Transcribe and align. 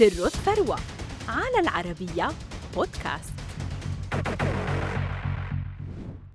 سر 0.00 0.26
الثروة 0.26 0.78
على 1.28 1.60
العربية 1.60 2.28
بودكاست. 2.74 3.32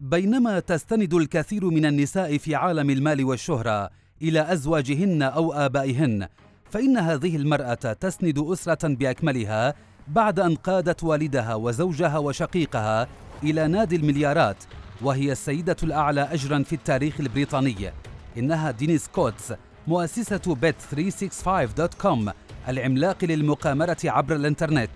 بينما 0.02 0.60
تستند 0.60 1.14
الكثير 1.14 1.66
من 1.66 1.86
النساء 1.86 2.38
في 2.38 2.56
عالم 2.56 2.90
المال 2.90 3.26
والشهرة 3.26 3.90
إلى 4.22 4.54
أزواجهن 4.54 5.22
أو 5.22 5.54
آبائهن 5.54 6.28
فإن 6.72 6.98
هذه 6.98 7.36
المرأة 7.36 7.74
تسند 7.74 8.40
أسرة 8.40 8.88
بأكملها 8.88 9.74
بعد 10.08 10.40
أن 10.40 10.56
قادت 10.56 11.04
والدها 11.04 11.56
وزوجها 11.56 12.18
وشقيقها 12.18 13.08
إلى 13.44 13.68
نادي 13.68 13.96
المليارات 13.96 14.64
وهي 15.02 15.32
السيدة 15.32 15.78
الأعلى 15.84 16.22
أجرا 16.22 16.64
في 16.64 16.74
التاريخ 16.74 17.20
البريطاني. 17.20 17.92
إنها 18.38 18.72
دينيس 18.72 19.08
كوتس 19.08 19.54
مؤسسة 19.88 20.56
Bet 20.56 20.76
365.com 20.96 22.45
العملاق 22.68 23.26
للمقامرة 23.26 23.98
عبر 24.06 24.36
الإنترنت 24.36 24.90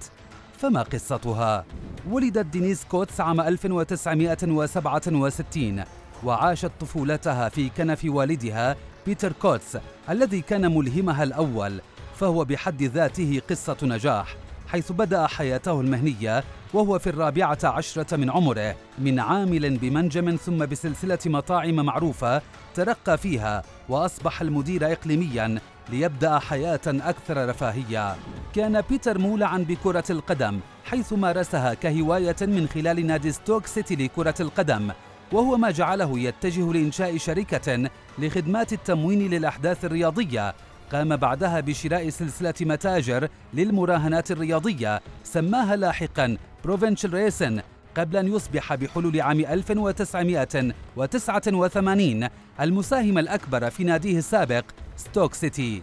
فما 0.57 0.81
قصتها؟ 0.81 1.65
ولدت 2.09 2.45
دينيس 2.45 2.85
كوتس 2.85 3.21
عام 3.21 3.41
1967 3.41 5.83
وعاشت 6.23 6.71
طفولتها 6.79 7.49
في 7.49 7.69
كنف 7.69 8.01
والدها 8.05 8.75
بيتر 9.05 9.31
كوتس 9.31 9.77
الذي 10.09 10.41
كان 10.41 10.77
ملهمها 10.77 11.23
الأول 11.23 11.81
فهو 12.15 12.45
بحد 12.45 12.83
ذاته 12.83 13.41
قصة 13.49 13.77
نجاح 13.83 14.35
حيث 14.67 14.91
بدأ 14.91 15.27
حياته 15.27 15.81
المهنية 15.81 16.43
وهو 16.73 16.99
في 16.99 17.09
الرابعة 17.09 17.57
عشرة 17.63 18.17
من 18.17 18.29
عمره 18.29 18.75
من 18.99 19.19
عامل 19.19 19.77
بمنجم 19.77 20.35
ثم 20.35 20.57
بسلسلة 20.57 21.19
مطاعم 21.25 21.75
معروفة 21.75 22.41
ترقى 22.75 23.17
فيها 23.17 23.63
وأصبح 23.89 24.41
المدير 24.41 24.91
إقليميا 24.91 25.59
ليبدأ 25.89 26.39
حياة 26.39 26.81
أكثر 26.87 27.49
رفاهية. 27.49 28.15
كان 28.55 28.81
بيتر 28.81 29.17
مولعا 29.17 29.57
بكرة 29.57 30.03
القدم 30.09 30.59
حيث 30.85 31.13
مارسها 31.13 31.73
كهواية 31.73 32.35
من 32.41 32.67
خلال 32.67 33.07
نادي 33.07 33.31
ستوك 33.31 33.65
سيتي 33.65 33.95
لكرة 33.95 34.35
القدم 34.39 34.91
وهو 35.31 35.57
ما 35.57 35.71
جعله 35.71 36.19
يتجه 36.19 36.73
لإنشاء 36.73 37.17
شركة 37.17 37.89
لخدمات 38.19 38.73
التموين 38.73 39.29
للأحداث 39.29 39.85
الرياضية. 39.85 40.55
قام 40.91 41.15
بعدها 41.15 41.59
بشراء 41.59 42.09
سلسلة 42.09 42.53
متاجر 42.61 43.27
للمراهنات 43.53 44.31
الرياضية 44.31 45.01
سماها 45.23 45.75
لاحقا 45.75 46.37
Provincial 46.63 47.13
Racing 47.13 47.61
قبل 47.99 48.17
أن 48.17 48.35
يصبح 48.35 48.75
بحلول 48.75 49.21
عام 49.21 49.39
1989 49.39 52.27
المساهم 52.61 53.17
الأكبر 53.17 53.69
في 53.69 53.83
ناديه 53.83 54.17
السابق 54.17 54.63
ستوك 54.97 55.33
سيتي. 55.33 55.81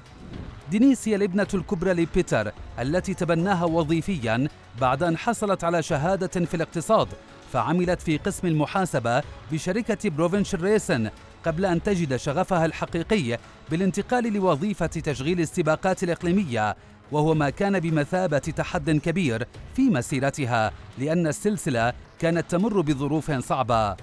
دينيس 0.70 1.08
هي 1.08 1.16
الابنة 1.16 1.48
الكبرى 1.54 1.92
لبيتر 1.92 2.52
التي 2.78 3.14
تبناها 3.14 3.64
وظيفيا 3.64 4.48
بعد 4.80 5.02
أن 5.02 5.16
حصلت 5.16 5.64
على 5.64 5.82
شهادة 5.82 6.44
في 6.44 6.54
الاقتصاد 6.54 7.08
فعملت 7.52 8.02
في 8.02 8.16
قسم 8.16 8.46
المحاسبة 8.46 9.22
بشركة 9.52 10.10
Provincial 10.10 10.62
Racing 10.62 11.10
قبل 11.46 11.66
أن 11.66 11.82
تجد 11.82 12.16
شغفها 12.16 12.66
الحقيقي 12.66 13.38
بالانتقال 13.70 14.32
لوظيفة 14.32 14.86
تشغيل 14.86 15.40
السباقات 15.40 16.02
الإقليمية 16.02 16.76
وهو 17.12 17.34
ما 17.34 17.50
كان 17.50 17.80
بمثابة 17.80 18.38
تحد 18.38 18.90
كبير 18.90 19.46
في 19.74 19.82
مسيرتها 19.82 20.72
لأن 20.98 21.26
السلسلة 21.26 21.92
كانت 22.20 22.50
تمر 22.50 22.80
بظروف 22.80 23.30
صعبة. 23.30 23.96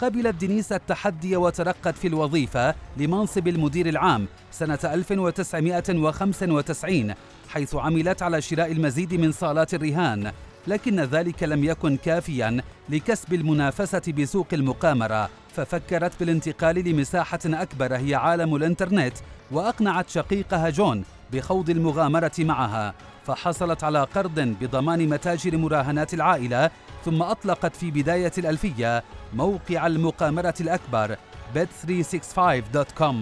قبلت 0.00 0.34
دينيس 0.34 0.72
التحدي 0.72 1.36
وترقت 1.36 1.96
في 1.96 2.08
الوظيفة 2.08 2.74
لمنصب 2.96 3.48
المدير 3.48 3.88
العام 3.88 4.26
سنة 4.50 4.78
1995 4.84 7.14
حيث 7.48 7.74
عملت 7.74 8.22
على 8.22 8.40
شراء 8.40 8.72
المزيد 8.72 9.14
من 9.14 9.32
صالات 9.32 9.74
الرهان 9.74 10.32
لكن 10.66 11.00
ذلك 11.00 11.42
لم 11.42 11.64
يكن 11.64 11.96
كافيا 11.96 12.60
لكسب 12.88 13.34
المنافسة 13.34 14.12
بسوق 14.18 14.46
المقامرة. 14.52 15.28
ففكرت 15.54 16.12
بالانتقال 16.20 16.88
لمساحة 16.88 17.38
أكبر 17.46 17.96
هي 17.96 18.14
عالم 18.14 18.56
الإنترنت 18.56 19.14
وأقنعت 19.50 20.08
شقيقها 20.08 20.70
جون 20.70 21.04
بخوض 21.32 21.70
المغامرة 21.70 22.32
معها. 22.38 22.94
فحصلت 23.28 23.84
على 23.84 24.04
قرض 24.14 24.40
بضمان 24.40 25.08
متاجر 25.08 25.56
مراهنات 25.56 26.14
العائلة 26.14 26.70
ثم 27.04 27.22
أطلقت 27.22 27.76
في 27.76 27.90
بداية 27.90 28.32
الألفية 28.38 29.04
موقع 29.34 29.86
المقامرة 29.86 30.54
الأكبر 30.60 31.16
bet365.com 31.54 33.14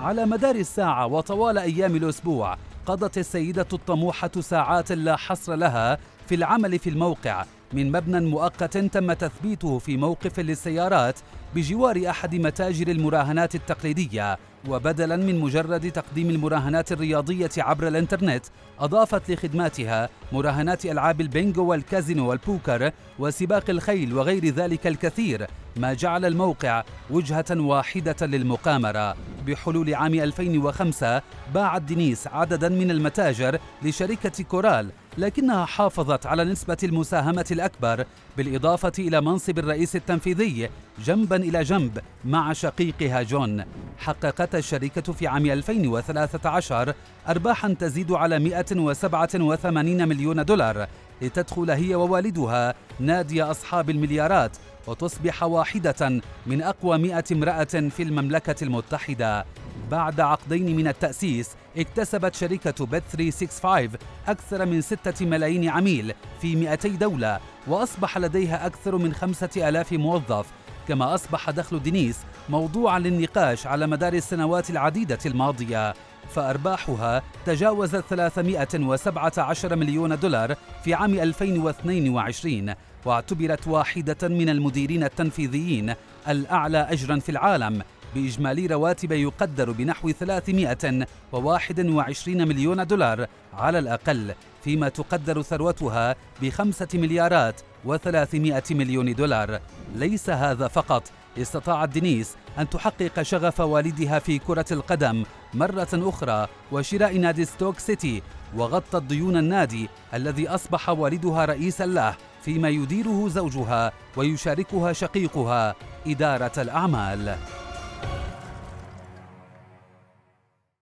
على 0.00 0.26
مدار 0.26 0.54
الساعة 0.54 1.06
وطوال 1.06 1.58
أيام 1.58 1.96
الأسبوع 1.96 2.56
قضت 2.86 3.18
السيدة 3.18 3.66
الطموحة 3.72 4.30
ساعات 4.40 4.92
لا 4.92 5.16
حصر 5.16 5.54
لها 5.54 5.98
في 6.28 6.34
العمل 6.34 6.78
في 6.78 6.90
الموقع 6.90 7.44
من 7.72 7.92
مبنى 7.92 8.20
مؤقت 8.20 8.78
تم 8.78 9.12
تثبيته 9.12 9.78
في 9.78 9.96
موقف 9.96 10.40
للسيارات 10.40 11.18
بجوار 11.54 12.02
أحد 12.10 12.34
متاجر 12.34 12.88
المراهنات 12.88 13.54
التقليدية. 13.54 14.38
وبدلا 14.68 15.16
من 15.16 15.40
مجرد 15.40 15.90
تقديم 15.90 16.30
المراهنات 16.30 16.92
الرياضية 16.92 17.50
عبر 17.58 17.88
الإنترنت 17.88 18.44
أضافت 18.78 19.30
لخدماتها 19.30 20.08
مراهنات 20.32 20.86
ألعاب 20.86 21.20
البينجو 21.20 21.64
والكازينو 21.64 22.30
والبوكر 22.30 22.90
وسباق 23.18 23.70
الخيل 23.70 24.14
وغير 24.14 24.46
ذلك 24.46 24.86
الكثير 24.86 25.46
ما 25.76 25.94
جعل 25.94 26.24
الموقع 26.24 26.84
وجهة 27.10 27.44
واحدة 27.50 28.26
للمقامرة. 28.26 29.16
بحلول 29.46 29.94
عام 29.94 30.14
2005 30.14 31.22
باعت 31.54 31.82
دينيس 31.82 32.26
عددا 32.26 32.68
من 32.68 32.90
المتاجر 32.90 33.58
لشركة 33.82 34.44
كورال 34.44 34.90
لكنها 35.18 35.64
حافظت 35.64 36.26
على 36.26 36.44
نسبة 36.44 36.76
المساهمة 36.82 37.46
الأكبر 37.50 38.04
بالإضافة 38.36 38.92
إلى 38.98 39.20
منصب 39.20 39.58
الرئيس 39.58 39.96
التنفيذي 39.96 40.68
جنبا 41.04 41.36
إلى 41.36 41.62
جنب 41.62 41.98
مع 42.24 42.52
شقيقها 42.52 43.22
جون. 43.22 43.64
حققت 43.98 44.54
الشركة 44.54 45.12
في 45.12 45.26
عام 45.26 45.46
2013 45.46 46.94
أرباحا 47.28 47.76
تزيد 47.80 48.12
على 48.12 48.38
187 48.38 50.08
مليون 50.08 50.44
دولار 50.44 50.86
لتدخل 51.22 51.70
هي 51.70 51.94
ووالدها 51.94 52.74
نادي 53.00 53.42
أصحاب 53.42 53.90
المليارات 53.90 54.56
وتصبح 54.86 55.42
واحدة 55.42 56.20
من 56.46 56.62
أقوى 56.62 56.98
مئة 56.98 57.24
امرأة 57.32 57.64
في 57.64 58.02
المملكة 58.02 58.64
المتحدة. 58.64 59.44
بعد 59.90 60.20
عقدين 60.20 60.76
من 60.76 60.88
التأسيس 60.88 61.50
اكتسبت 61.76 62.34
شركة 62.34 62.86
بيت 62.86 63.02
365 63.12 63.98
أكثر 64.28 64.66
من 64.66 64.80
6 64.80 65.26
ملايين 65.26 65.68
عميل 65.68 66.14
في 66.40 66.56
200 66.56 66.88
دولة 66.88 67.40
وأصبح 67.66 68.18
لديها 68.18 68.66
أكثر 68.66 68.96
من 68.96 69.14
5000 69.14 69.92
موظف 69.92 70.46
كما 70.88 71.14
أصبح 71.14 71.50
دخل 71.50 71.82
دينيس 71.82 72.18
موضوعا 72.48 72.98
للنقاش 72.98 73.66
على 73.66 73.86
مدار 73.86 74.12
السنوات 74.12 74.70
العديدة 74.70 75.18
الماضية. 75.26 75.94
فأرباحها 76.34 77.22
تجاوزت 77.46 78.04
317 78.10 79.76
مليون 79.76 80.18
دولار 80.18 80.54
في 80.84 80.94
عام 80.94 81.14
2022 81.14 82.74
واعتبرت 83.04 83.68
واحدة 83.68 84.28
من 84.28 84.48
المديرين 84.48 85.04
التنفيذيين 85.04 85.94
الأعلى 86.28 86.78
أجرا 86.78 87.18
في 87.18 87.28
العالم. 87.28 87.82
بإجمالي 88.16 88.66
رواتب 88.66 89.12
يقدر 89.12 89.70
بنحو 89.70 90.10
321 90.10 92.48
مليون 92.48 92.86
دولار 92.86 93.26
على 93.54 93.78
الأقل 93.78 94.34
فيما 94.64 94.88
تقدر 94.88 95.42
ثروتها 95.42 96.16
بخمسة 96.42 96.88
مليارات 96.94 97.60
وثلاثمائة 97.84 98.62
مليون 98.70 99.14
دولار. 99.14 99.60
ليس 99.94 100.30
هذا 100.30 100.68
فقط. 100.68 101.02
استطاعت 101.38 101.88
دينيس 101.88 102.36
أن 102.58 102.70
تحقق 102.70 103.22
شغف 103.22 103.60
والدها 103.60 104.18
في 104.18 104.38
كرة 104.38 104.64
القدم 104.70 105.24
مرة 105.54 105.88
أخرى 105.92 106.48
وشراء 106.72 107.18
نادي 107.18 107.44
ستوك 107.44 107.78
سيتي 107.78 108.22
وغطت 108.56 109.02
ديون 109.02 109.36
النادي 109.36 109.88
الذي 110.14 110.48
أصبح 110.48 110.88
والدها 110.88 111.44
رئيسا 111.44 111.86
له 111.86 112.14
فيما 112.42 112.68
يديره 112.68 113.28
زوجها 113.28 113.92
ويشاركها 114.16 114.92
شقيقها 114.92 115.74
إدارة 116.06 116.52
الأعمال. 116.58 117.36